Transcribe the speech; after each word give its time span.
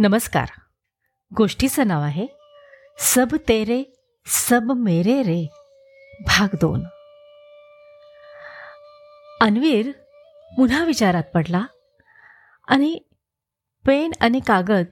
नमस्कार. 0.00 0.48
गोष्टीचं 1.36 1.86
नाव 1.86 2.02
आहे 2.02 2.26
सब 2.98 3.28
तेरे 3.48 4.02
सब 4.26 4.72
मेरे 4.72 5.22
रे 5.22 5.46
भाग 6.26 6.48
दोन. 6.54 6.84
अन्वीर 9.40 9.90
पुन्हा 10.56 10.84
विचारात 10.84 11.22
पडला 11.22 11.62
आणि 12.68 12.98
पेन 13.86 14.12
आणि 14.20 14.40
कागद 14.40 14.84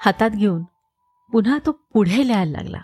हातात 0.00 0.30
घेऊन 0.30 0.62
पुन्हा 1.32 1.58
तो 1.66 1.72
पुढे 1.72 2.26
लिहायला 2.28 2.52
लागला. 2.52 2.80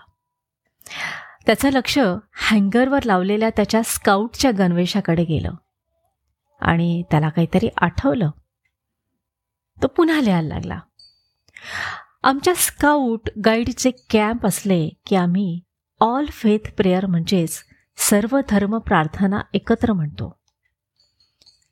त्याचं 1.45 1.69
लक्ष 1.69 1.99
हँगरवर 2.33 3.03
लावलेल्या 3.03 3.49
त्याच्या 3.49 3.81
स्काउटच्या 3.85 4.51
गणवेशाकडे 4.51 5.23
गेलं 5.23 5.51
आणि 6.61 7.03
त्याला 7.11 7.29
काहीतरी 7.29 7.69
आठवलं. 7.77 8.29
तो 9.81 9.87
पुन्हा 9.87 10.21
लिहायला 10.21 10.47
लागला. 10.47 10.79
आमच्या 12.23 12.53
स्काउट 12.55 13.29
गाईडचे 13.45 13.91
कॅम्प 13.91 14.45
असले 14.45 14.89
की 15.05 15.15
आम्ही 15.15 15.59
ऑल 15.99 16.25
फेथ 16.25 16.71
प्रेयर 16.77 17.05
म्हणजेच 17.05 17.59
सर्व 17.97 18.39
धर्म 18.49 18.77
प्रार्थना 18.77 19.39
एकत्र 19.53 19.93
म्हणतो. 19.93 20.35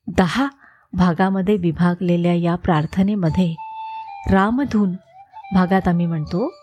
दहा 0.07 0.47
भागामध्ये 0.93 1.55
विभागलेल्या 1.55 2.33
या 2.33 2.55
प्रार्थनेमध्ये 2.55 3.55
रामधून 4.31 4.91
भागात 5.53 5.87
आम्ही 5.87 6.05
म्हणतो 6.05 6.53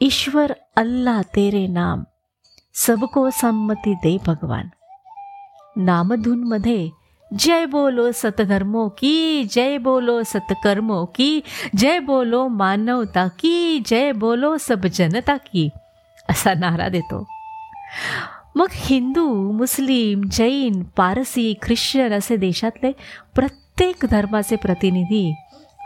ईश्वर 0.00 0.52
अल्ला 0.76 1.20
तेरे 1.22 1.66
नाम 1.66 2.02
सबको 2.74 3.30
संमती 3.30 3.94
दे 3.94 4.16
भगवान. 4.26 4.68
नामधूनमध्ये 5.76 6.90
जय 7.34 7.66
बोलो 7.66 8.12
सतधर्मो 8.12 8.88
की 8.88 9.44
जय 9.44 9.78
बोलो 9.78 10.22
सतकर्मों 10.22 11.06
की 11.06 11.42
जय 11.76 11.98
बोलो 12.00 12.48
मानवता 12.48 13.28
की 13.28 13.80
जय 13.86 14.12
बोलो 14.12 14.58
सब 14.58 14.86
जनता 14.86 15.36
की 15.36 15.68
असा 16.30 16.54
नारा 16.54 16.88
देतो. 16.88 17.26
मग 18.56 18.68
हिंदू 18.72 19.52
मुस्लिम 19.52 20.22
जैन 20.32 20.82
पारसी 20.96 21.54
ख्रिश्चन 21.62 22.12
असे 22.12 22.36
देशातले 22.36 22.92
प्रत्येक 23.34 24.06
धर्माचे 24.10 24.56
प्रतिनिधी 24.56 25.34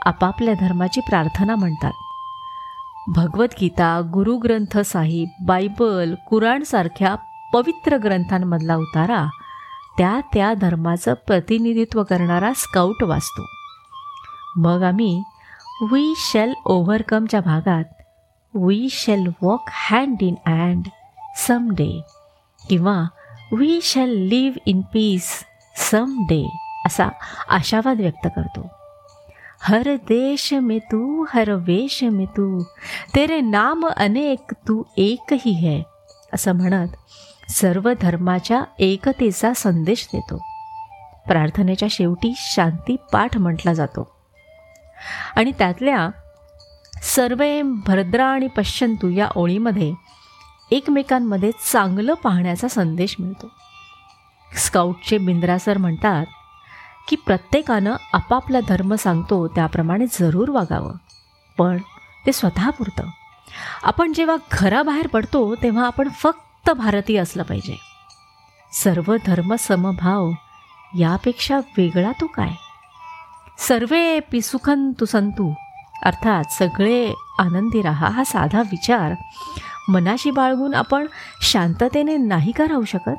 आपापल्या 0.06 0.54
धर्माची 0.54 1.00
प्रार्थना 1.00 1.56
म्हणतात. 1.56 1.92
भगवद्गीता 3.08 4.00
गुरुग्रंथ 4.12 4.78
साहिब 4.78 5.46
बायबल 5.46 6.14
कुराणसारख्या 6.28 7.16
पवित्र 7.52 7.96
ग्रंथांमधला 7.96 8.76
उतारा 8.76 9.28
त्या 9.98 10.20
त्या 10.34 10.54
धर्माचं 10.54 11.14
प्रतिनिधित्व 11.26 12.02
करणारा 12.02 12.52
स्काउट 12.56 13.02
वाचतो. 13.02 13.44
मग 14.56 14.82
आम्ही 14.82 15.22
वी 15.92 16.12
शेल 16.16 16.54
ओव्हरकमच्या 16.64 17.40
भागात 17.40 17.84
we 18.54 18.88
shall 18.90 19.26
walk 19.42 19.62
hand 19.90 20.22
in 20.22 20.34
hand 20.46 20.88
some 21.36 21.70
day 21.70 22.02
किंवा 22.68 23.02
we 23.52 23.80
shall 23.82 24.10
live 24.28 24.58
in 24.66 24.80
peace 24.80 25.44
some 25.76 26.18
day 26.20 26.58
असा 26.86 27.08
आशावाद 27.48 28.00
व्यक्त 28.00 28.28
करतो. 28.36 28.68
हर 29.62 29.94
देश 29.94 30.52
में 30.52 30.78
तू 30.78 31.24
हर 31.34 31.50
वेश 31.52 32.02
में 32.02 32.26
तू 32.26 32.62
तेरे 33.14 33.40
नाम 33.40 33.86
अनेक 33.86 34.52
तू 34.52 34.82
एकही 34.96 35.50
है 35.50 35.80
असं 36.32 36.52
म्हणत 36.52 36.88
सर्व 37.50 37.92
धर्माच्या 38.00 38.62
एकतेचा 38.78 39.52
संदेश 39.56 40.08
देतो. 40.12 40.36
प्रार्थनेच्या 41.26 41.88
शेवटी 41.90 42.32
शांती 42.36 42.96
पाठ 43.12 43.36
म्हटला 43.36 43.72
जातो. 43.72 44.16
आणि 45.36 45.52
त्यातल्या 45.58 46.08
सर्वे 47.02 47.62
भद्रा 47.62 48.26
आणि 48.26 48.46
पश्चंतू 48.46 49.08
या 49.08 49.28
ओळीमध्ये 49.36 49.94
एकमेकांमध्ये 50.70 51.50
चांगलं 51.72 52.14
पाहण्याचा 52.14 52.68
संदेश 52.68 53.16
मिळतो. 53.18 53.46
स्काउटचे 54.56 55.18
बिंद्रासर 55.18 55.78
म्हणतात 55.78 56.26
की 57.08 57.16
प्रत्येकानं 57.16 57.96
आपापला 58.12 58.60
धर्म 58.68 58.94
सांगतो 58.94 59.48
त्याप्रमाणे 59.48 60.04
जरूर 60.20 60.48
वागावं. 60.48 60.92
पण 61.58 61.76
ते 62.26 62.32
स्वतःपुरतं. 62.32 63.04
आपण 63.82 64.12
जेव्हा 64.12 64.36
घराबाहेर 64.52 65.06
पडतो 65.06 65.54
तेव्हा 65.54 65.86
आपण 65.86 66.08
फक्त 66.08 66.49
भारतीय 66.68 67.18
असलं 67.18 67.42
पाहिजे. 67.42 67.76
सर्व 68.72 69.16
धर्म 69.26 69.54
समभाव 69.54 70.30
यापेक्षा 70.98 71.58
वेगळा 71.58 72.12
तो 72.20 72.26
काय? 72.26 72.50
सर्वे 73.58 74.20
पिसुखंतु 74.20 75.04
संतू. 75.04 75.54
अर्थात 76.04 76.44
सगळे 76.52 77.14
आनंदी 77.38 77.82
राहा 77.82 78.08
हा 78.08 78.24
साधा 78.24 78.60
विचार. 78.60 79.14
मनाशी 79.88 80.30
बाळगून 80.30 80.74
आपण 80.74 81.06
शांततेने 81.42 82.16
नाही 82.16 82.52
का 82.52 82.64
राहू 82.64 82.84
शकत? 82.84 83.18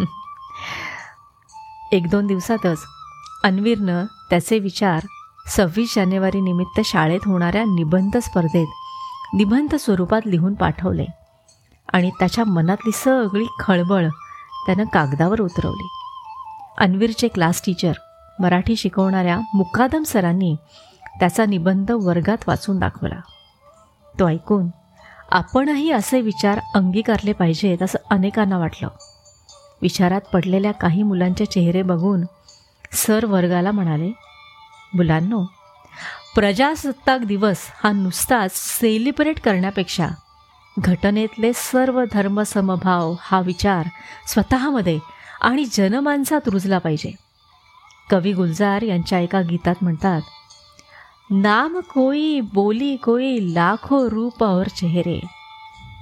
एक 1.92 2.08
दोन 2.08 2.26
दिवसातच 2.26 2.78
अन्वीरनं 3.44 4.04
त्याचे 4.30 4.58
विचार 4.58 5.06
सव्वीस 5.48 5.94
जानेवारी 5.96 6.40
निमित्त 6.40 6.80
शाळेत 6.84 7.20
होणाऱ्या 7.26 7.62
निबंध 7.62 8.16
स्पर्धेत 8.16 8.68
निबंध 9.34 9.74
स्वरूपात 9.74 10.20
लिहून 10.26 10.54
पाठवले. 10.54 11.06
आणि 11.92 12.10
त्याच्या 12.10 12.44
मनातली 12.44 12.92
सगळी 12.92 13.46
खळबळ 13.60 14.08
त्यानं 14.66 14.84
कागदावर 14.84 15.40
उतरवली. 15.40 15.88
अन्वीरचे 16.78 17.28
क्लास 17.28 17.62
टीचर 17.66 17.92
मराठी 18.40 18.76
शिकवणाऱ्या 18.76 19.38
मुकादम 19.54 20.02
सरांनी 20.02 20.56
त्याचा 21.20 21.46
निबंध 21.46 21.90
वर्गात 21.90 22.38
वाचून 22.46 22.78
दाखवला. 22.78 23.20
तो 24.18 24.28
ऐकून 24.28 24.66
आपणही 25.30 25.90
असे 25.90 26.20
विचार 26.20 26.60
अंगीकारले 26.74 27.32
पाहिजेत 27.32 27.82
असं 27.82 27.98
अनेकांना 28.10 28.58
वाटलं. 28.58 28.88
विचारात 29.82 30.20
पडलेल्या 30.20 30.72
काही 30.72 31.02
मुलांचे 31.02 31.44
चेहरे 31.44 31.82
बघून 31.82 32.24
सर 32.92 33.24
वर्गाला 33.24 33.70
म्हणाले 33.70 34.12
मुलांनो 34.94 35.44
प्रजासत्ताक 36.34 37.20
दिवस 37.20 37.56
हा 37.84 37.92
नुसताच 37.92 38.50
सेलिब्रेट 38.54 39.40
करण्यापेक्षा 39.40 40.08
घटनेतले 40.78 41.52
सर्व 41.54 42.04
धर्मसमभाव 42.12 43.14
हा 43.20 43.40
विचार 43.40 43.86
स्वतःमध्ये 44.26 44.98
आणि 45.40 45.64
जनमानसात 45.64 46.40
रुजला 46.46 46.78
पाहिजे. 46.78 47.12
कवी 48.10 48.32
गुलजार 48.32 48.82
यांच्या 48.82 49.18
एका 49.18 49.40
गीतात 49.40 49.74
म्हणतात 49.82 50.20
नाम 51.30 51.80
कोई 51.80 52.40
बोली 52.40 52.96
कोई 52.96 53.54
लाखो 53.54 54.10
रूप 54.10 54.42
और 54.42 54.64
चेहरे. 54.64 55.20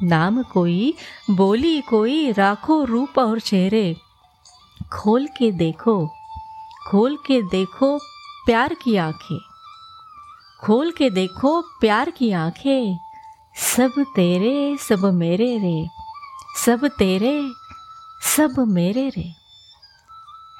नाम 0.03 0.43
कोई 0.43 0.91
बोली 1.29 1.81
कोई 1.81 2.33
राखो 2.33 2.87
रूप 2.87 3.21
और 3.21 3.39
चेहरे. 3.39 3.95
खोल 4.91 5.27
के 5.27 5.50
देखो 5.50 6.06
खोल 6.91 7.17
के 7.17 7.41
देखो 7.41 7.99
प्यार 8.47 8.73
की 8.73 8.97
आंखें. 8.97 9.39
खोल 10.61 10.91
के 10.91 11.11
देखो 11.11 11.61
प्यार 11.61 12.11
की 12.11 12.33
आंखें. 12.33 13.07
सब 13.58 14.02
तेरे 14.16 14.76
सब 14.78 15.06
मेरे 15.06 15.56
रे। 15.56 15.88
सब 16.64 16.86
तेरे 16.98 17.50
सब 18.36 18.60
मेरे 18.69 19.08
रे। 19.08 19.32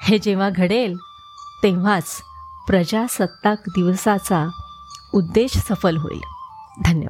हे 0.01 0.19
जेव्हा 0.19 0.49
घडेल 0.49 0.97
तेव्हाच 1.63 2.21
प्रजासत्ताक 2.67 3.59
दिवसाचा 3.69 4.49
उद्देश 5.13 5.57
सफल 5.57 5.97
होईल. 5.97 6.21
धन्यवाद. 6.83 7.07